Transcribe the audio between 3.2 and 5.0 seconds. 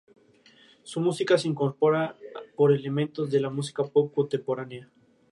de la música "pop" contemporánea.